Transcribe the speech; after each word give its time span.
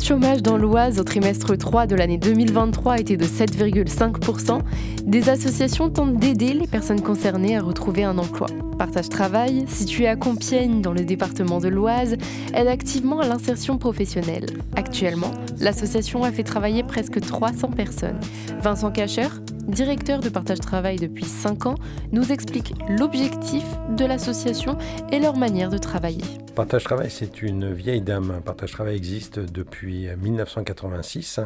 de 0.00 0.04
chômage 0.04 0.42
dans 0.42 0.56
l'Oise 0.56 0.98
au 0.98 1.04
trimestre 1.04 1.56
3 1.56 1.86
de 1.86 1.94
l'année 1.94 2.16
2023 2.16 3.00
était 3.00 3.18
de 3.18 3.24
7,5%. 3.24 4.60
Des 5.04 5.28
associations 5.28 5.90
tentent 5.90 6.16
d'aider 6.16 6.54
les 6.54 6.66
personnes 6.66 7.02
concernées 7.02 7.56
à 7.56 7.60
retrouver 7.60 8.04
un 8.04 8.16
emploi. 8.16 8.46
Partage 8.80 9.10
Travail, 9.10 9.66
situé 9.68 10.08
à 10.08 10.16
Compiègne 10.16 10.80
dans 10.80 10.94
le 10.94 11.04
département 11.04 11.60
de 11.60 11.68
l'Oise, 11.68 12.16
aide 12.54 12.66
activement 12.66 13.20
à 13.20 13.28
l'insertion 13.28 13.76
professionnelle. 13.76 14.46
Actuellement, 14.74 15.32
l'association 15.60 16.24
a 16.24 16.32
fait 16.32 16.44
travailler 16.44 16.82
presque 16.82 17.20
300 17.20 17.72
personnes. 17.72 18.18
Vincent 18.62 18.90
Cacher, 18.90 19.28
directeur 19.68 20.20
de 20.20 20.30
Partage 20.30 20.60
Travail 20.60 20.96
depuis 20.96 21.26
5 21.26 21.66
ans, 21.66 21.74
nous 22.10 22.32
explique 22.32 22.72
l'objectif 22.88 23.64
de 23.98 24.06
l'association 24.06 24.78
et 25.12 25.18
leur 25.18 25.36
manière 25.36 25.68
de 25.68 25.76
travailler. 25.76 26.24
Partage 26.54 26.84
Travail, 26.84 27.10
c'est 27.10 27.42
une 27.42 27.74
vieille 27.74 28.00
dame. 28.00 28.40
Partage 28.42 28.72
Travail 28.72 28.96
existe 28.96 29.38
depuis 29.40 30.08
1986. 30.16 31.40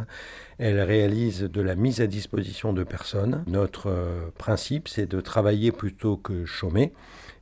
Elle 0.58 0.80
réalise 0.80 1.42
de 1.42 1.60
la 1.60 1.74
mise 1.74 2.00
à 2.00 2.06
disposition 2.06 2.72
de 2.72 2.84
personnes. 2.84 3.42
Notre 3.46 3.88
euh, 3.88 4.30
principe, 4.38 4.88
c'est 4.88 5.06
de 5.06 5.20
travailler 5.20 5.72
plutôt 5.72 6.16
que 6.16 6.44
chômer. 6.44 6.92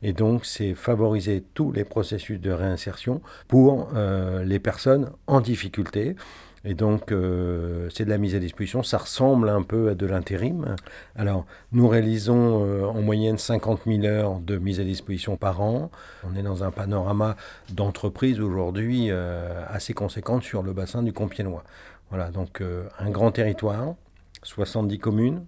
Et 0.03 0.13
donc, 0.13 0.47
c'est 0.47 0.75
favoriser 0.75 1.45
tous 1.55 1.73
les 1.73 1.85
processus 1.85 2.41
de 2.41 2.51
réinsertion 2.51 3.21
pour 3.49 3.91
euh, 3.95 4.45
les 4.45 4.59
personnes 4.59 5.11
en 5.27 5.41
difficulté. 5.41 6.17
Et 6.65 6.75
donc, 6.75 7.11
euh, 7.11 7.89
c'est 7.93 8.05
de 8.05 8.11
la 8.11 8.19
mise 8.19 8.37
à 8.37 8.39
disposition. 8.39 8.85
Ça 8.85 8.99
ressemble 8.99 9.49
un 9.49 9.63
peu 9.63 9.91
à 9.91 9.95
de 9.95 10.07
l'intérim. 10.07 10.77
Alors, 11.17 11.45
nous 11.73 11.89
réalisons 11.89 12.89
en 12.89 13.03
moyenne 13.03 13.37
50 13.37 13.81
000 13.85 14.05
heures 14.05 14.39
de 14.39 14.59
mise 14.59 14.79
à 14.79 14.85
disposition 14.85 15.37
par 15.37 15.61
an. 15.61 15.91
On 16.25 16.37
est 16.37 16.43
dans 16.43 16.63
un 16.63 16.71
panorama 16.71 17.37
d'entreprises 17.73 18.39
aujourd'hui 18.39 19.11
assez 19.11 19.93
conséquente 19.93 20.45
sur 20.45 20.63
le 20.63 20.73
bassin 20.73 21.03
du 21.03 21.13
Compiègnois. 21.13 21.65
Voilà, 22.13 22.31
donc 22.31 22.63
un 22.99 23.11
grand 23.11 23.33
territoire, 23.33 23.95
70 24.43 24.99
communes, 24.99 25.47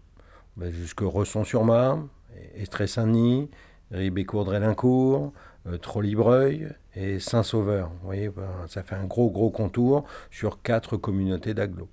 ben, 0.57 0.73
jusque 0.73 1.03
Resson-sur-Marne, 1.03 2.09
Estrée-Saint-Denis, 2.55 3.51
Ribécourt-Drélincourt, 3.91 5.35
euh, 5.67 5.77
Trollibreuil 5.79 6.69
et 6.95 7.20
Saint-Sauveur. 7.20 7.91
Vous 8.01 8.07
voyez, 8.07 8.29
ben, 8.31 8.48
ça 8.67 8.83
fait 8.83 8.95
un 8.95 9.05
gros, 9.05 9.31
gros 9.31 9.51
contour 9.51 10.05
sur 10.31 10.62
quatre 10.62 10.97
communautés 10.97 11.53
d'agglos. 11.55 11.89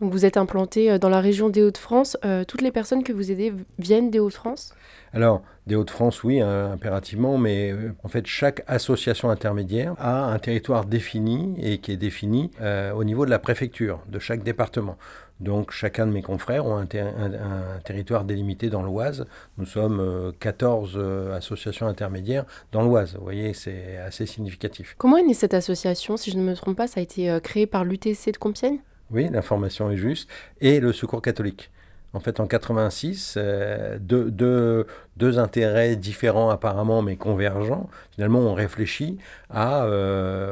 Vous 0.00 0.26
êtes 0.26 0.36
implanté 0.36 0.90
euh, 0.90 0.98
dans 0.98 1.08
la 1.08 1.20
région 1.20 1.48
des 1.48 1.62
Hauts-de-France. 1.62 2.16
Euh, 2.24 2.44
toutes 2.44 2.62
les 2.62 2.70
personnes 2.70 3.02
que 3.02 3.12
vous 3.12 3.30
aidez 3.30 3.52
viennent 3.78 4.10
des 4.10 4.18
Hauts-de-France? 4.18 4.74
Alors, 5.12 5.42
des 5.66 5.74
Hauts-de-France, 5.74 6.22
oui, 6.24 6.40
hein, 6.40 6.72
impérativement, 6.72 7.38
mais 7.38 7.74
en 8.04 8.08
fait, 8.08 8.26
chaque 8.26 8.62
association 8.66 9.30
intermédiaire 9.30 9.94
a 9.98 10.24
un 10.24 10.38
territoire 10.38 10.84
défini 10.84 11.54
et 11.60 11.78
qui 11.78 11.92
est 11.92 11.96
défini 11.96 12.50
au 12.94 13.04
niveau 13.04 13.24
de 13.24 13.30
la 13.30 13.38
préfecture 13.38 14.00
de 14.08 14.18
chaque 14.18 14.42
département. 14.42 14.96
Donc 15.40 15.70
chacun 15.70 16.06
de 16.06 16.12
mes 16.12 16.22
confrères 16.22 16.64
ont 16.66 16.78
un, 16.78 16.86
territoire 17.84 18.24
délimité 18.24 18.70
dans 18.70 18.82
l'Oise. 18.82 19.26
Nous 19.58 19.66
sommes 19.66 20.32
14 20.40 20.92
euh, 20.96 21.00
euh, 21.00 21.36
associations 21.36 21.86
intermédiaires 21.86 22.46
dans 22.72 22.82
l'Oise. 22.82 23.16
Vous 23.16 23.24
voyez, 23.24 23.52
c'est 23.52 23.98
assez 23.98 24.24
significatif. 24.24 24.94
Comment 24.98 25.18
est 25.18 25.22
née 25.22 25.34
cette 25.34 25.54
association? 25.54 26.16
Si 26.16 26.30
je 26.30 26.38
ne 26.38 26.42
me 26.42 26.54
trompe 26.54 26.76
pas, 26.76 26.86
ça 26.86 27.00
a 27.00 27.02
été 27.02 27.30
euh, 27.30 27.40
créé 27.40 27.66
par 27.66 27.84
l'UTC 27.84 28.32
de 28.32 28.38
Compiègne? 28.38 28.78
Oui, 29.10 29.28
l'information 29.30 29.90
est 29.90 29.96
juste. 29.96 30.28
Et 30.60 30.80
le 30.80 30.92
Secours 30.92 31.22
catholique. 31.22 31.70
En 32.12 32.20
fait, 32.20 32.40
en 32.40 32.46
86, 32.46 33.36
deux, 34.00 34.86
intérêts 35.38 35.96
différents 35.96 36.48
apparemment, 36.48 37.02
mais 37.02 37.16
convergents, 37.16 37.90
finalement, 38.14 38.38
on 38.38 38.54
réfléchit 38.54 39.18
à, 39.50 39.86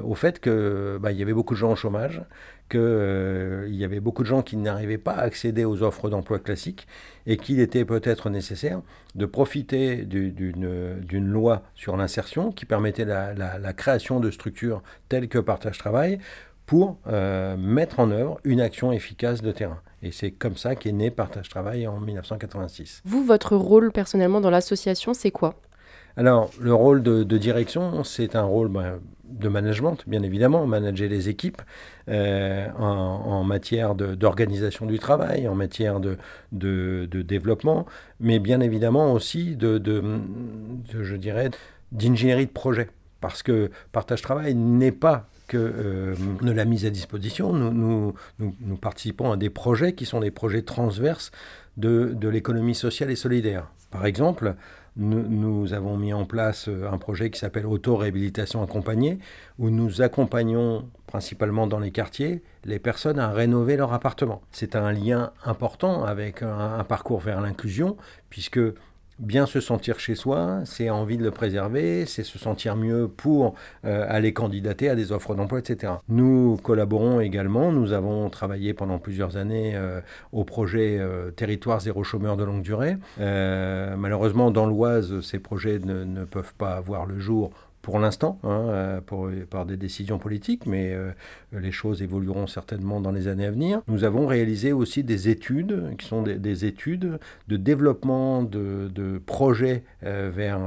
au 0.02 0.14
fait 0.14 0.40
qu'il 0.40 0.98
bah, 1.00 1.12
y 1.12 1.22
avait 1.22 1.32
beaucoup 1.32 1.54
de 1.54 1.58
gens 1.58 1.72
au 1.72 1.76
chômage, 1.76 2.22
qu'il 2.70 2.80
euh, 2.80 3.68
y 3.68 3.84
avait 3.84 4.00
beaucoup 4.00 4.22
de 4.22 4.28
gens 4.28 4.42
qui 4.42 4.56
n'arrivaient 4.56 4.98
pas 4.98 5.12
à 5.12 5.22
accéder 5.22 5.64
aux 5.64 5.82
offres 5.82 6.08
d'emploi 6.08 6.38
classiques 6.38 6.86
et 7.26 7.36
qu'il 7.36 7.60
était 7.60 7.84
peut-être 7.84 8.30
nécessaire 8.30 8.80
de 9.14 9.26
profiter 9.26 10.04
d'une 10.04 11.26
loi 11.26 11.62
sur 11.74 11.96
l'insertion 11.96 12.52
qui 12.52 12.64
permettait 12.64 13.04
la, 13.04 13.72
création 13.74 14.18
de 14.18 14.30
structures 14.30 14.82
telles 15.08 15.28
que 15.28 15.38
Partage 15.38 15.78
Travail 15.78 16.18
pour 16.66 16.98
euh, 17.06 17.56
mettre 17.56 18.00
en 18.00 18.10
œuvre 18.10 18.40
une 18.44 18.60
action 18.60 18.92
efficace 18.92 19.42
de 19.42 19.52
terrain. 19.52 19.80
Et 20.02 20.12
c'est 20.12 20.30
comme 20.30 20.56
ça 20.56 20.74
qu'est 20.74 20.92
né 20.92 21.10
Partage 21.10 21.48
Travail 21.48 21.86
en 21.86 21.98
1986. 22.00 23.02
Vous, 23.04 23.24
votre 23.24 23.56
rôle 23.56 23.92
personnellement 23.92 24.40
dans 24.40 24.50
l'association, 24.50 25.14
c'est 25.14 25.30
quoi? 25.30 25.54
Alors, 26.16 26.50
le 26.60 26.72
rôle 26.72 27.02
de, 27.02 27.24
direction, 27.38 28.04
c'est 28.04 28.36
un 28.36 28.44
rôle 28.44 28.68
ben, 28.68 29.00
de 29.24 29.48
management, 29.48 29.98
bien 30.06 30.22
évidemment, 30.22 30.64
manager 30.64 31.08
les 31.08 31.28
équipes 31.28 31.60
euh, 32.08 32.68
en, 32.78 33.42
matière 33.42 33.96
d'organisation 33.96 34.86
du 34.86 34.98
travail, 35.00 35.48
en 35.48 35.56
matière 35.56 35.98
de, 35.98 36.16
de, 36.52 37.22
développement, 37.22 37.86
mais 38.20 38.38
bien 38.38 38.60
évidemment 38.60 39.12
aussi 39.12 39.56
de, 39.56 39.82
je 40.92 41.16
dirais, 41.16 41.50
d'ingénierie 41.90 42.46
de 42.46 42.52
projet. 42.52 42.88
Parce 43.20 43.42
que 43.42 43.70
partage 43.90 44.22
travail 44.22 44.54
n'est 44.54 44.92
pas 44.92 45.28
que 45.46 45.56
euh, 45.56 46.14
de 46.42 46.50
la 46.50 46.64
mise 46.64 46.86
à 46.86 46.90
disposition. 46.90 47.52
Nous, 47.52 48.14
participons 48.80 49.32
à 49.32 49.36
des 49.36 49.50
projets 49.50 49.94
qui 49.94 50.04
sont 50.04 50.20
des 50.20 50.30
projets 50.30 50.62
transverses 50.62 51.30
de, 51.76 52.12
de 52.14 52.28
l'économie 52.28 52.74
sociale 52.74 53.10
et 53.10 53.16
solidaire. 53.16 53.70
Par 53.90 54.06
exemple, 54.06 54.54
nous, 54.96 55.72
avons 55.72 55.96
mis 55.96 56.12
en 56.12 56.24
place 56.24 56.68
euh, 56.68 56.88
un 56.90 56.98
projet 56.98 57.30
qui 57.30 57.38
s'appelle 57.38 57.66
Auto-réhabilitation 57.66 58.62
accompagnée, 58.62 59.18
où 59.58 59.70
nous 59.70 60.02
accompagnons 60.02 60.88
principalement 61.06 61.66
dans 61.66 61.80
les 61.80 61.90
quartiers 61.90 62.42
les 62.64 62.78
personnes 62.78 63.18
à 63.18 63.30
rénover 63.30 63.76
leur 63.76 63.92
appartement. 63.92 64.42
C'est 64.52 64.76
un 64.76 64.92
lien 64.92 65.32
important 65.44 66.04
avec 66.04 66.42
un 66.42 66.82
parcours 66.84 67.20
vers 67.20 67.40
l'inclusion, 67.40 67.96
puisque 68.30 68.60
bien 69.18 69.46
se 69.46 69.60
sentir 69.60 69.98
chez 69.98 70.14
soi, 70.14 70.60
c'est 70.64 70.90
envie 70.90 71.16
de 71.16 71.22
le 71.22 71.30
préserver, 71.30 72.06
c'est 72.06 72.24
se 72.24 72.38
sentir 72.38 72.76
mieux 72.76 73.08
pour 73.08 73.54
euh, 73.84 74.06
aller 74.08 74.32
candidater 74.32 74.88
à 74.88 74.94
des 74.94 75.12
offres 75.12 75.34
d'emploi, 75.34 75.60
etc. 75.60 75.94
Nous 76.08 76.58
collaborons 76.62 77.20
également, 77.20 77.72
nous 77.72 77.92
avons 77.92 78.28
travaillé 78.30 78.74
pendant 78.74 78.98
plusieurs 78.98 79.36
années 79.36 79.72
euh, 79.76 80.00
au 80.32 80.44
projet 80.44 80.98
euh, 80.98 81.30
Territoire 81.30 81.80
zéro 81.80 82.04
chômeur 82.04 82.36
de 82.36 82.44
longue 82.44 82.62
durée. 82.62 82.96
malheureusement, 83.18 84.50
dans 84.50 84.66
l'Oise, 84.66 85.20
ces 85.20 85.38
projets 85.38 85.78
ne, 85.78 86.24
peuvent 86.24 86.54
pas 86.54 86.80
voir 86.80 87.06
le 87.06 87.18
jour 87.18 87.50
pour 87.84 87.98
l'instant, 87.98 88.38
hein, 88.44 88.64
euh, 88.70 89.00
par 89.50 89.66
des 89.66 89.76
décisions 89.76 90.18
politiques, 90.18 90.64
mais 90.64 90.94
euh, 90.94 91.10
les 91.52 91.70
choses 91.70 92.02
évolueront 92.02 92.46
certainement 92.46 92.98
dans 92.98 93.12
les 93.12 93.28
années 93.28 93.44
à 93.44 93.50
venir. 93.50 93.82
Nous 93.88 94.04
avons 94.04 94.26
réalisé 94.26 94.72
aussi 94.72 95.04
des 95.04 95.28
études, 95.28 95.94
qui 95.98 96.06
sont 96.06 96.22
des, 96.22 96.64
études 96.64 97.18
de 97.48 97.56
développement 97.58 98.42
de, 98.42 99.20
projets 99.26 99.84
euh, 100.02 100.30
vers 100.34 100.60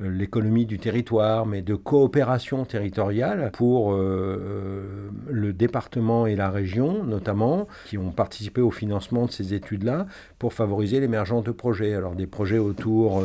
l'économie 0.00 0.66
du 0.66 0.78
territoire, 0.78 1.46
mais 1.46 1.62
de 1.62 1.76
coopération 1.76 2.64
territoriale 2.64 3.52
pour 3.52 3.94
le 3.94 5.52
département 5.52 6.26
et 6.26 6.34
la 6.34 6.50
région, 6.50 7.04
notamment, 7.04 7.68
qui 7.86 7.96
ont 7.96 8.10
participé 8.10 8.60
au 8.60 8.72
financement 8.72 9.26
de 9.26 9.30
ces 9.30 9.54
études-là 9.54 10.06
pour 10.40 10.52
favoriser 10.52 10.98
l'émergence 10.98 11.44
de 11.44 11.52
projets. 11.52 11.94
Alors 11.94 12.16
des 12.16 12.26
projets 12.26 12.58
autour 12.58 13.22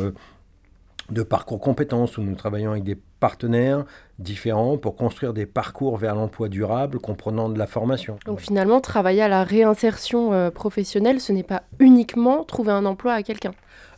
de 1.10 1.22
parcours 1.22 1.60
compétences 1.60 2.18
où 2.18 2.22
nous 2.22 2.34
travaillons 2.34 2.72
avec 2.72 2.84
des 2.84 2.98
partenaires 3.20 3.84
différents 4.18 4.76
pour 4.76 4.96
construire 4.96 5.32
des 5.32 5.46
parcours 5.46 5.96
vers 5.96 6.14
l'emploi 6.14 6.48
durable 6.48 6.98
comprenant 6.98 7.48
de 7.48 7.58
la 7.58 7.66
formation. 7.66 8.18
Donc 8.26 8.40
finalement, 8.40 8.80
travailler 8.80 9.22
à 9.22 9.28
la 9.28 9.44
réinsertion 9.44 10.32
euh, 10.32 10.50
professionnelle, 10.50 11.20
ce 11.20 11.32
n'est 11.32 11.42
pas 11.42 11.62
uniquement 11.78 12.44
trouver 12.44 12.72
un 12.72 12.84
emploi 12.84 13.14
à 13.14 13.22
quelqu'un. 13.22 13.52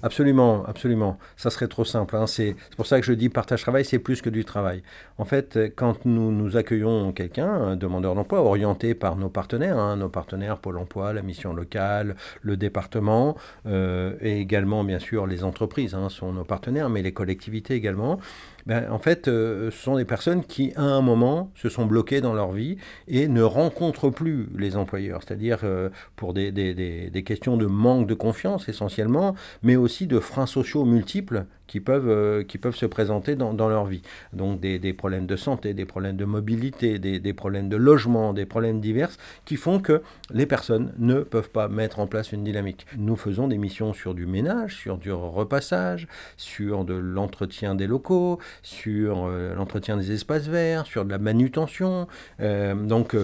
Absolument, 0.04 0.64
absolument. 0.66 1.18
Ça 1.36 1.50
serait 1.50 1.68
trop 1.68 1.84
simple. 1.84 2.16
Hein. 2.16 2.26
C'est 2.26 2.56
pour 2.76 2.86
ça 2.86 3.00
que 3.00 3.06
je 3.06 3.12
dis 3.12 3.28
partage 3.28 3.62
travail, 3.62 3.84
c'est 3.84 4.00
plus 4.00 4.20
que 4.20 4.30
du 4.30 4.44
travail. 4.44 4.82
En 5.18 5.24
fait, 5.24 5.58
quand 5.76 6.04
nous, 6.04 6.32
nous 6.32 6.56
accueillons 6.56 7.12
quelqu'un, 7.12 7.48
un 7.48 7.76
demandeur 7.76 8.16
d'emploi, 8.16 8.40
orienté 8.40 8.94
par 8.94 9.14
nos 9.16 9.28
partenaires, 9.28 9.78
hein, 9.78 9.96
nos 9.96 10.08
partenaires 10.08 10.58
Pôle 10.58 10.78
emploi, 10.78 11.12
la 11.12 11.22
mission 11.22 11.52
locale, 11.52 12.16
le 12.42 12.56
département, 12.56 13.36
euh, 13.66 14.14
et 14.20 14.40
également, 14.40 14.82
bien 14.82 14.98
sûr, 14.98 15.26
les 15.26 15.44
entreprises 15.44 15.94
hein, 15.94 16.08
sont 16.08 16.32
nos 16.32 16.44
partenaires, 16.44 16.88
mais 16.88 17.02
les 17.02 17.12
collectivités 17.12 17.74
également, 17.74 18.18
ben, 18.66 18.90
en 18.90 18.98
fait, 18.98 19.11
euh, 19.28 19.70
ce 19.70 19.78
sont 19.78 19.96
des 19.96 20.04
personnes 20.04 20.44
qui, 20.44 20.72
à 20.76 20.82
un 20.82 21.00
moment, 21.00 21.50
se 21.54 21.68
sont 21.68 21.86
bloquées 21.86 22.20
dans 22.20 22.34
leur 22.34 22.52
vie 22.52 22.76
et 23.08 23.28
ne 23.28 23.42
rencontrent 23.42 24.10
plus 24.10 24.48
les 24.56 24.76
employeurs. 24.76 25.20
C'est-à-dire 25.26 25.60
euh, 25.64 25.90
pour 26.16 26.34
des, 26.34 26.52
des, 26.52 26.74
des, 27.10 27.22
questions 27.22 27.56
de 27.56 27.66
manque 27.66 28.06
de 28.06 28.14
confiance 28.14 28.68
essentiellement, 28.68 29.34
mais 29.62 29.76
aussi 29.76 30.06
de 30.06 30.18
freins 30.18 30.46
sociaux 30.46 30.84
multiples 30.84 31.44
qui 31.72 31.80
peuvent, 31.80 32.10
euh, 32.10 32.44
qui 32.44 32.58
peuvent 32.58 32.76
se 32.76 32.84
présenter 32.84 33.34
dans, 33.34 33.54
dans 33.54 33.70
leur 33.70 33.86
vie. 33.86 34.02
Donc 34.34 34.60
des, 34.60 34.78
des, 34.78 34.92
problèmes 34.92 35.24
de 35.24 35.36
santé, 35.36 35.72
des 35.72 35.86
problèmes 35.86 36.18
de 36.18 36.26
mobilité, 36.26 36.98
des, 36.98 37.18
des, 37.18 37.32
problèmes 37.32 37.70
de 37.70 37.78
logement, 37.78 38.34
des 38.34 38.44
problèmes 38.44 38.78
divers 38.78 39.08
qui 39.46 39.56
font 39.56 39.80
que 39.80 40.02
les 40.34 40.44
personnes 40.44 40.92
ne 40.98 41.20
peuvent 41.20 41.48
pas 41.48 41.68
mettre 41.68 41.98
en 41.98 42.06
place 42.06 42.32
une 42.32 42.44
dynamique. 42.44 42.84
Nous 42.98 43.16
faisons 43.16 43.48
des 43.48 43.56
missions 43.56 43.94
sur 43.94 44.12
du 44.12 44.26
ménage, 44.26 44.76
sur 44.76 44.98
du 44.98 45.10
repassage, 45.10 46.08
sur 46.36 46.84
de 46.84 46.92
l'entretien 46.92 47.74
des 47.74 47.86
locaux, 47.86 48.38
sur 48.60 49.24
euh, 49.24 49.54
l'entretien 49.54 49.96
des 49.96 50.12
espaces 50.12 50.48
verts, 50.48 50.84
sur 50.84 51.06
de 51.06 51.10
la 51.10 51.18
manutention. 51.18 52.06
Euh, 52.40 52.74
donc 52.74 53.16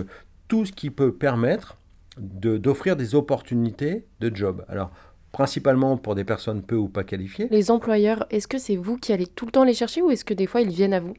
tout 0.48 0.64
ce 0.64 0.72
qui 0.72 0.88
peut 0.88 1.12
permettre 1.12 1.76
d'offrir 2.18 2.96
des 2.96 3.14
opportunités 3.14 4.06
de 4.20 4.34
job. 4.34 4.64
Alors, 4.68 4.90
principalement 5.32 5.96
pour 5.96 6.14
des 6.14 6.25
personnes 6.25 6.62
peu 6.62 6.76
ou 6.76 6.88
pas 6.88 7.04
qualifiées. 7.04 7.48
Les 7.50 7.70
employeurs, 7.70 8.26
est-ce 8.30 8.48
que 8.48 8.58
c'est 8.58 8.76
vous 8.76 8.96
qui 8.96 9.12
allez 9.12 9.26
tout 9.26 9.46
le 9.46 9.52
temps 9.52 9.64
les 9.64 9.75
chercher 9.75 10.02
ou 10.02 10.10
est-ce 10.10 10.25
que 10.25 10.34
des 10.34 10.46
fois 10.46 10.60
ils 10.60 10.70
viennent 10.70 10.94
à 10.94 11.00
vous? 11.00 11.14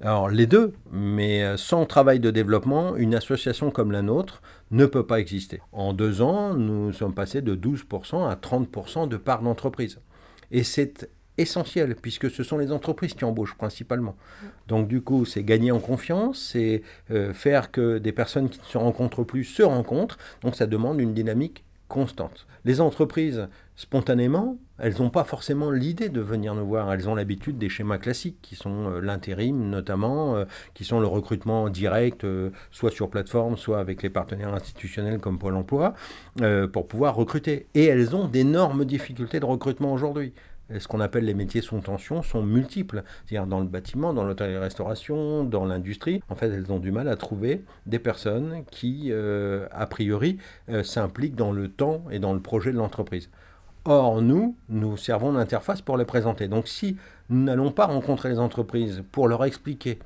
Alors 0.00 0.28
les 0.28 0.46
deux, 0.46 0.74
mais 0.92 1.42
euh, 1.42 1.56
sans 1.56 1.84
travail 1.84 2.20
de 2.20 2.30
développement, 2.30 2.94
une 2.94 3.16
association 3.16 3.72
comme 3.72 3.90
la 3.90 4.02
nôtre 4.02 4.42
ne 4.70 4.86
peut 4.86 5.06
pas 5.06 5.18
exister. 5.18 5.60
En 5.72 5.92
deux 5.92 6.22
ans, 6.22 6.54
nous 6.54 6.92
sommes 6.92 7.14
passés 7.14 7.42
de 7.42 7.56
12% 7.56 8.28
à 8.28 8.34
30% 8.36 9.08
de 9.08 9.16
part 9.16 9.42
d'entreprise. 9.42 9.98
Et 10.52 10.62
c'est 10.62 11.10
essentiel, 11.36 11.96
puisque 11.96 12.30
ce 12.30 12.42
sont 12.42 12.58
les 12.58 12.70
entreprises 12.70 13.14
qui 13.14 13.24
embauchent 13.24 13.56
principalement. 13.56 14.16
Donc 14.66 14.88
du 14.88 15.00
coup, 15.00 15.24
c'est 15.24 15.42
gagner 15.42 15.72
en 15.72 15.80
confiance, 15.80 16.50
c'est 16.52 16.82
euh, 17.10 17.32
faire 17.32 17.70
que 17.70 17.98
des 17.98 18.12
personnes 18.12 18.48
qui 18.48 18.60
ne 18.60 18.64
se 18.64 18.78
rencontrent 18.78 19.24
plus 19.24 19.44
se 19.44 19.62
rencontrent. 19.62 20.18
Donc 20.42 20.54
ça 20.56 20.66
demande 20.66 21.00
une 21.00 21.14
dynamique 21.14 21.64
constante. 21.88 22.46
Les 22.64 22.80
entreprises, 22.80 23.48
spontanément, 23.76 24.58
elles 24.78 24.96
n'ont 24.98 25.10
pas 25.10 25.24
forcément 25.24 25.70
l'idée 25.70 26.08
de 26.08 26.20
venir 26.20 26.54
nous 26.54 26.66
voir. 26.66 26.92
Elles 26.92 27.08
ont 27.08 27.14
l'habitude 27.14 27.58
des 27.58 27.68
schémas 27.68 27.98
classiques, 27.98 28.38
qui 28.42 28.56
sont 28.56 28.90
euh, 28.90 29.00
l'intérim 29.00 29.70
notamment, 29.70 30.36
euh, 30.36 30.44
qui 30.74 30.84
sont 30.84 31.00
le 31.00 31.06
recrutement 31.06 31.68
direct, 31.70 32.24
euh, 32.24 32.50
soit 32.70 32.90
sur 32.90 33.08
plateforme, 33.08 33.56
soit 33.56 33.80
avec 33.80 34.02
les 34.02 34.10
partenaires 34.10 34.52
institutionnels 34.54 35.18
comme 35.18 35.38
Pôle 35.38 35.56
Emploi, 35.56 35.94
pour 36.72 36.86
pouvoir 36.86 37.14
recruter. 37.14 37.66
Et 37.74 37.84
elles 37.84 38.14
ont 38.14 38.28
d'énormes 38.28 38.84
difficultés 38.84 39.40
de 39.40 39.44
recrutement 39.44 39.92
aujourd'hui 39.92 40.32
ce 40.76 40.86
qu'on 40.86 41.00
appelle 41.00 41.24
les 41.24 41.34
métiers 41.34 41.62
sous 41.62 41.78
tension 41.80 42.22
sont 42.22 42.42
multiples. 42.42 43.02
C'est-à-dire 43.24 43.46
dans 43.46 43.60
le 43.60 43.66
bâtiment, 43.66 44.12
dans 44.12 44.24
l'hôtellerie-restauration, 44.24 45.44
dans 45.44 45.64
l'industrie. 45.64 46.22
En 46.28 46.34
fait, 46.34 46.48
elles 46.48 46.70
ont 46.70 46.78
du 46.78 46.92
mal 46.92 47.08
à 47.08 47.16
trouver 47.16 47.64
des 47.86 47.98
personnes 47.98 48.64
qui, 48.70 49.08
euh, 49.10 49.66
a 49.72 49.86
priori, 49.86 50.38
euh, 50.68 50.82
s'impliquent 50.82 51.36
dans 51.36 51.52
le 51.52 51.68
temps 51.68 52.04
et 52.10 52.18
dans 52.18 52.34
le 52.34 52.40
projet 52.40 52.72
de 52.72 52.76
l'entreprise. 52.76 53.30
Or, 53.84 54.20
nous, 54.20 54.56
nous 54.68 54.96
servons 54.96 55.32
d'interface 55.32 55.80
pour 55.80 55.96
les 55.96 56.04
présenter. 56.04 56.48
Donc, 56.48 56.68
si 56.68 56.96
nous 57.30 57.42
n'allons 57.42 57.72
pas 57.72 57.86
rencontrer 57.86 58.28
les 58.28 58.38
entreprises 58.38 59.02
pour 59.12 59.28
leur 59.28 59.44
expliquer 59.44 59.98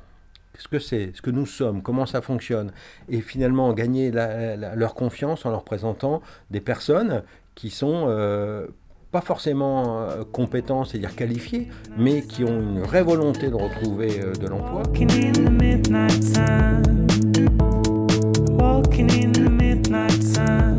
ce 0.59 0.69
que 0.69 0.79
c'est, 0.79 1.13
ce 1.15 1.23
que 1.23 1.31
nous 1.31 1.47
sommes, 1.47 1.83
comment 1.83 2.07
ça 2.07 2.21
fonctionne, 2.21 2.73
et 3.09 3.21
finalement 3.21 3.73
gagner 3.73 4.11
leur 4.13 4.95
confiance 4.95 5.47
en 5.47 5.51
leur 5.51 5.65
présentant 5.65 6.21
des 6.51 6.61
personnes 6.61 7.23
qui 7.55 7.71
sont 7.71 8.07
euh, 8.09 8.67
pas 9.13 9.21
forcément 9.21 10.01
euh, 10.01 10.25
compétents, 10.33 10.85
c'est-à-dire 10.85 11.15
qualifiés, 11.15 11.69
mais 11.99 12.23
qui 12.23 12.45
ont 12.45 12.61
une 12.61 12.81
vraie 12.81 13.03
volonté 13.03 13.49
de 13.51 13.55
retrouver 13.55 14.21
euh, 14.21 14.33
de 14.33 14.47
l'emploi. 14.49 14.83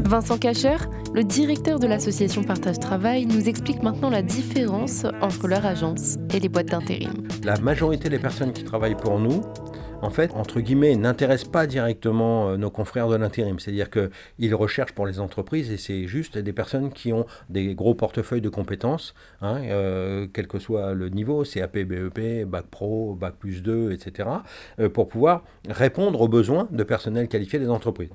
Vincent 0.06 0.38
Cacher, 0.38 0.78
le 1.14 1.24
directeur 1.24 1.78
de 1.80 1.86
l'association 1.86 2.44
Partage 2.44 2.80
Travail, 2.80 3.28
nous 3.28 3.48
explique 3.48 3.84
maintenant 3.84 4.10
la 4.10 4.24
différence 4.24 5.06
entre 5.22 5.48
leur 5.48 5.66
agence 5.66 6.18
et 6.34 6.40
les 6.40 6.50
boîtes 6.50 6.68
d'intérim. 6.68 7.14
La 7.44 7.60
majorité 7.60 8.10
des 8.10 8.20
personnes 8.20 8.52
qui 8.52 8.64
travaillent 8.64 8.98
pour 8.98 9.20
nous 9.20 9.42
en 10.04 10.10
fait, 10.10 10.32
entre 10.34 10.60
guillemets, 10.60 10.98
n'intéressent 10.98 11.50
pas 11.50 11.66
directement 11.66 12.50
euh, 12.50 12.58
nos 12.58 12.70
confrères 12.70 13.08
de 13.08 13.16
l'intérim. 13.16 13.58
C'est-à-dire 13.58 13.90
qu'ils 13.90 14.54
recherchent 14.54 14.92
pour 14.92 15.08
les 15.08 15.22
entreprises, 15.22 15.72
et 15.72 15.78
c'est 15.78 16.08
juste 16.08 16.38
des 16.38 16.52
personnes 16.52 16.92
qui 16.92 17.14
ont 17.14 17.26
des 17.50 17.74
gros 17.74 17.96
portefeuilles 17.96 18.42
de 18.42 18.50
compétences, 18.50 19.14
hein, 19.42 19.62
euh, 19.64 20.28
quel 20.34 20.48
que 20.48 20.60
soit 20.60 20.94
le 20.94 21.08
niveau, 21.08 21.44
CAP, 21.44 21.78
BEP, 21.80 22.46
Bac 22.46 22.66
Pro, 22.66 23.16
Bac 23.16 23.36
plus 23.40 23.64
2, 23.64 23.94
etc., 23.94 24.30
euh, 24.80 24.90
pour 24.90 25.08
pouvoir 25.08 25.46
répondre 25.70 26.20
aux 26.20 26.28
besoins 26.28 26.68
de 26.70 26.84
personnel 26.84 27.30
qualifié 27.30 27.58
des 27.58 27.70
entreprises. 27.70 28.12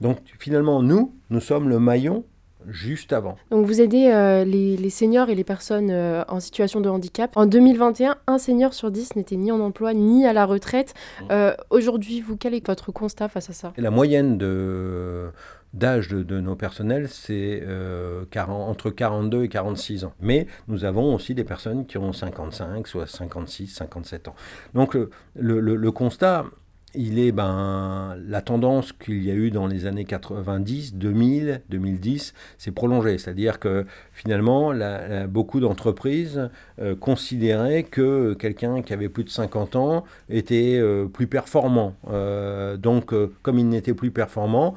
Donc 0.00 0.18
finalement, 0.40 0.82
nous, 0.82 1.14
nous 1.30 1.40
sommes 1.40 1.68
le 1.68 1.78
maillon 1.78 2.24
juste 2.66 3.12
avant. 3.12 3.36
Donc 3.50 3.66
vous 3.66 3.80
aidez 3.80 4.10
euh, 4.12 4.44
les, 4.44 4.90
seniors 4.90 5.28
et 5.28 5.34
les 5.34 5.44
personnes 5.44 5.90
euh, 5.90 6.24
en 6.28 6.40
situation 6.40 6.80
de 6.80 6.88
handicap. 6.88 7.30
En 7.36 7.46
2021, 7.46 8.16
un 8.26 8.38
senior 8.38 8.74
sur 8.74 8.90
dix 8.90 9.16
n'était 9.16 9.36
ni 9.36 9.52
en 9.52 9.60
emploi 9.60 9.94
ni 9.94 10.26
à 10.26 10.32
la 10.32 10.44
retraite. 10.44 10.94
Mmh. 11.20 11.24
Euh, 11.30 11.54
aujourd'hui, 11.70 12.20
vous, 12.20 12.36
quel 12.36 12.54
est 12.54 12.66
votre 12.66 12.92
constat 12.92 13.28
face 13.28 13.50
à 13.50 13.52
ça? 13.52 13.72
La 13.76 13.90
moyenne 13.90 14.38
d'âge 15.74 16.08
de, 16.08 16.40
nos 16.40 16.56
personnels, 16.56 17.08
c'est 17.08 17.62
entre 18.36 18.90
42 18.90 19.44
et 19.44 19.48
46 19.48 20.04
ans. 20.04 20.12
Mais 20.20 20.46
nous 20.66 20.84
avons 20.84 21.14
aussi 21.14 21.34
des 21.34 21.44
personnes 21.44 21.86
qui 21.86 21.98
ont 21.98 22.12
55, 22.12 22.86
soit 22.86 23.06
56, 23.06 23.68
57 23.68 24.28
ans. 24.28 24.34
Donc 24.74 24.96
le 25.34 25.90
constat, 25.90 26.46
il 26.98 27.20
est 27.20 27.30
ben, 27.30 28.16
la 28.26 28.42
tendance 28.42 28.92
qu'il 28.92 29.22
y 29.24 29.30
a 29.30 29.34
eu 29.34 29.52
dans 29.52 29.68
les 29.68 29.86
années 29.86 30.04
90, 30.04 30.94
2000, 30.94 31.62
2010, 31.68 32.34
s'est 32.58 32.72
prolongée. 32.72 33.18
C'est-à-dire 33.18 33.60
que 33.60 33.86
finalement, 34.12 34.72
beaucoup 35.28 35.60
d'entreprises 35.60 36.50
euh, 36.80 36.96
considéraient 36.96 37.84
que 37.84 38.34
quelqu'un 38.34 38.82
qui 38.82 38.92
avait 38.92 39.08
plus 39.08 39.22
de 39.22 39.30
50 39.30 39.76
ans 39.76 40.04
était 40.28 40.76
euh, 40.80 41.06
plus 41.06 41.28
performant. 41.28 41.94
Euh, 42.10 42.76
donc, 42.76 43.14
comme 43.42 43.60
il 43.60 43.68
n'était 43.68 43.94
plus 43.94 44.10
performant, 44.10 44.74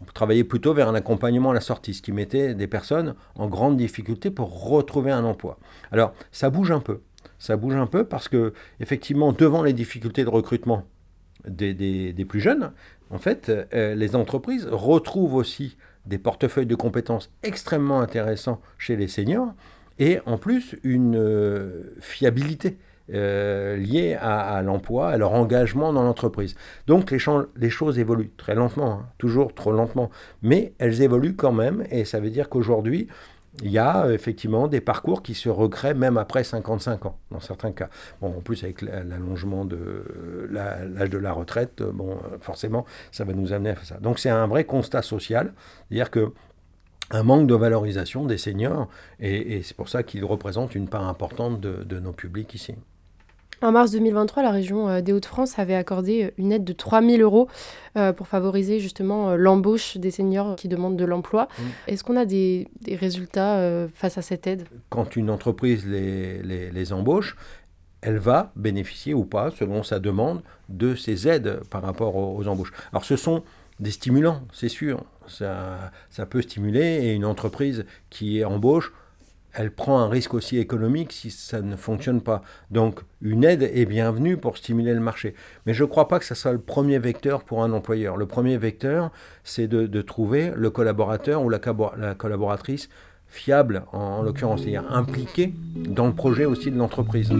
on 0.00 0.12
travaillait 0.14 0.44
plutôt 0.44 0.72
vers 0.72 0.88
un 0.88 0.94
accompagnement 0.94 1.50
à 1.50 1.54
la 1.54 1.60
sortie, 1.60 1.92
ce 1.92 2.00
qui 2.00 2.12
mettait 2.12 2.54
des 2.54 2.66
personnes 2.66 3.14
en 3.34 3.48
grande 3.48 3.76
difficulté 3.76 4.30
pour 4.30 4.66
retrouver 4.66 5.12
un 5.12 5.24
emploi. 5.24 5.58
Alors, 5.92 6.14
ça 6.32 6.48
bouge 6.48 6.70
un 6.70 6.80
peu 6.80 7.00
ça 7.42 7.56
bouge 7.56 7.74
un 7.74 7.88
peu 7.88 8.04
parce 8.04 8.28
que, 8.28 8.52
effectivement, 8.78 9.32
devant 9.32 9.64
les 9.64 9.72
difficultés 9.72 10.22
de 10.22 10.28
recrutement 10.28 10.84
des, 11.46 12.26
plus 12.28 12.40
jeunes, 12.40 12.72
en 13.10 13.18
fait, 13.18 13.50
euh, 13.74 13.94
les 13.94 14.16
entreprises 14.16 14.66
retrouvent 14.70 15.34
aussi 15.34 15.76
des 16.06 16.18
portefeuilles 16.18 16.66
de 16.66 16.74
compétences 16.74 17.30
extrêmement 17.42 18.00
intéressants 18.00 18.60
chez 18.78 18.96
les 18.96 19.08
seniors 19.08 19.54
et 19.98 20.20
en 20.26 20.38
plus 20.38 20.76
une 20.82 21.16
euh, 21.16 21.94
fiabilité 22.00 22.78
euh, 23.12 23.76
liée 23.76 24.14
à, 24.14 24.62
l'emploi, 24.62 25.10
à 25.10 25.16
leur 25.16 25.32
engagement 25.32 25.92
dans 25.92 26.02
l'entreprise. 26.02 26.54
Donc 26.86 27.10
les, 27.10 27.18
choses 27.70 27.98
évoluent 27.98 28.30
très 28.36 28.54
lentement, 28.54 28.92
hein, 28.92 29.06
toujours 29.18 29.54
trop 29.54 29.72
lentement, 29.72 30.10
mais 30.40 30.72
elles 30.78 31.02
évoluent 31.02 31.36
quand 31.36 31.52
même 31.52 31.84
et 31.90 32.04
ça 32.04 32.20
veut 32.20 32.30
dire 32.30 32.48
qu'aujourd'hui, 32.48 33.08
il 33.60 33.70
y 33.70 33.78
a 33.78 34.06
euh, 34.06 34.14
effectivement 34.14 34.66
des 34.66 34.80
parcours 34.80 35.22
qui 35.22 35.34
se 35.34 35.48
recréent 35.48 35.94
même 35.94 36.16
après 36.16 36.42
55 36.44 37.06
ans, 37.06 37.18
dans 37.30 37.40
certains 37.40 37.72
cas. 37.72 37.88
Bon, 38.20 38.28
en 38.28 38.40
plus, 38.40 38.64
avec 38.64 38.80
l'allongement 38.80 39.64
de 39.64 40.48
l'âge 40.50 41.10
de 41.10 41.18
la 41.18 41.32
retraite, 41.32 41.82
euh, 41.82 41.92
bon, 41.92 42.12
euh, 42.12 42.38
forcément, 42.40 42.86
ça 43.10 43.24
va 43.24 43.34
nous 43.34 43.52
amener 43.52 43.70
à 43.70 43.74
faire 43.74 43.84
ça. 43.84 43.98
Donc, 43.98 44.18
c'est 44.18 44.30
un 44.30 44.46
vrai 44.46 44.64
constat 44.64 45.02
social, 45.02 45.52
c'est-à-dire 45.88 46.10
que 46.10 46.32
un 47.10 47.24
manque 47.24 47.46
de 47.46 47.54
valorisation 47.54 48.24
des 48.24 48.38
seniors, 48.38 48.88
et, 49.20 49.60
c'est 49.62 49.76
pour 49.76 49.90
ça 49.90 50.02
qu'ils 50.02 50.24
représentent 50.24 50.74
une 50.74 50.88
part 50.88 51.06
importante 51.06 51.60
de 51.60 52.00
nos 52.00 52.12
publics 52.12 52.54
ici. 52.54 52.74
En 53.62 53.70
mars 53.70 53.92
2023, 53.92 54.42
la 54.42 54.50
région 54.50 54.88
euh, 54.88 55.00
des 55.00 55.12
Hauts-de-France 55.12 55.58
avait 55.60 55.76
accordé 55.76 56.24
euh, 56.24 56.30
une 56.36 56.50
aide 56.50 56.64
de 56.64 56.72
3 56.72 57.00
000 57.00 57.22
euros 57.22 57.48
euh, 57.96 58.12
pour 58.12 58.26
favoriser 58.26 58.80
justement 58.80 59.36
l'embauche 59.36 59.96
des 59.98 60.10
seniors 60.10 60.56
qui 60.56 60.66
demandent 60.66 60.96
de 60.96 61.04
l'emploi. 61.04 61.44
Mmh. 61.44 61.62
Est-ce 61.86 62.02
qu'on 62.02 62.16
a 62.16 62.24
des, 62.24 62.68
résultats 62.88 63.86
face 63.94 64.18
à 64.18 64.22
cette 64.22 64.46
aide? 64.48 64.66
Quand 64.90 65.14
une 65.14 65.30
entreprise 65.30 65.86
les, 65.86 66.42
les, 66.42 66.92
embauche, 66.92 67.36
elle 68.00 68.18
va 68.18 68.52
bénéficier 68.56 69.14
ou 69.14 69.24
pas, 69.24 69.52
selon 69.52 69.84
sa 69.84 70.00
demande, 70.00 70.42
de 70.68 70.96
ces 70.96 71.28
aides 71.28 71.60
par 71.70 71.82
rapport 71.82 72.16
aux, 72.16 72.36
aux 72.36 72.48
embauches. 72.48 72.72
Alors 72.92 73.04
ce 73.04 73.16
sont 73.16 73.44
des 73.78 73.92
stimulants, 73.92 74.42
c'est 74.52 74.68
sûr. 74.68 75.04
Ça, 75.28 75.92
ça 76.10 76.26
peut 76.26 76.42
stimuler 76.42 77.04
et 77.04 77.12
une 77.12 77.24
entreprise 77.24 77.84
qui 78.10 78.44
embauche 78.44 78.92
elle 79.54 79.70
prend 79.70 79.98
un 79.98 80.08
risque 80.08 80.34
aussi 80.34 80.58
économique 80.58 81.12
si 81.12 81.30
ça 81.30 81.60
ne 81.60 81.76
fonctionne 81.76 82.20
pas. 82.20 82.42
Donc 82.70 83.00
une 83.20 83.44
aide 83.44 83.62
est 83.62 83.86
bienvenue 83.86 84.36
pour 84.36 84.56
stimuler 84.56 84.94
le 84.94 85.00
marché. 85.00 85.34
Mais 85.66 85.74
je 85.74 85.84
ne 85.84 85.88
crois 85.88 86.08
pas 86.08 86.18
que 86.18 86.24
ce 86.24 86.34
soit 86.34 86.52
le 86.52 86.58
premier 86.58 86.98
vecteur 86.98 87.44
pour 87.44 87.62
un 87.62 87.72
employeur. 87.72 88.16
Le 88.16 88.26
premier 88.26 88.56
vecteur, 88.56 89.10
c'est 89.44 89.68
de, 89.68 90.02
trouver 90.02 90.52
le 90.56 90.70
collaborateur 90.70 91.42
ou 91.42 91.48
la, 91.48 91.58
collaboratrice 91.58 92.88
fiable, 93.28 93.84
en, 93.92 93.98
en 93.98 94.22
l'occurrence, 94.22 94.60
c'est-à-dire 94.60 94.84
impliqué 94.90 95.54
dans 95.74 96.06
le 96.06 96.12
projet 96.12 96.44
aussi 96.44 96.70
de 96.70 96.76
l'entreprise. 96.76 97.30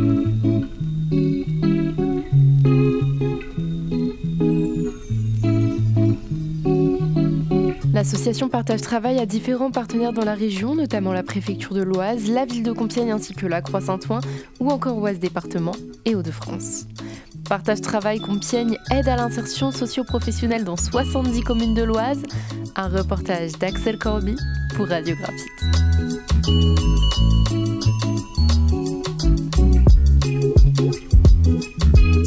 L'association 8.02 8.48
Partage 8.48 8.80
Travail 8.80 9.20
a 9.20 9.26
différents 9.26 9.70
partenaires 9.70 10.12
dans 10.12 10.24
la 10.24 10.34
région, 10.34 10.74
notamment 10.74 11.12
la 11.12 11.22
préfecture 11.22 11.72
de 11.72 11.82
l'Oise, 11.82 12.28
la 12.28 12.44
ville 12.44 12.64
de 12.64 12.72
Compiègne 12.72 13.12
ainsi 13.12 13.32
que 13.32 13.46
la 13.46 13.62
Croix-Saint-Ouen 13.62 14.18
ou 14.58 14.70
encore 14.70 14.98
Oise 14.98 15.20
département 15.20 15.70
et 16.04 16.16
Hauts-de-France. 16.16 16.88
Partage 17.48 17.80
Travail 17.80 18.18
Compiègne 18.18 18.76
aide 18.90 19.06
à 19.06 19.14
l'insertion 19.14 19.70
socio-professionnelle 19.70 20.64
dans 20.64 20.76
70 20.76 21.42
communes 21.42 21.74
de 21.74 21.84
l'Oise. 21.84 22.24
Un 22.74 22.88
reportage 22.88 23.52
d'Axel 23.52 24.00
Corby 24.00 24.34
pour 24.74 24.88
Radio 24.88 25.14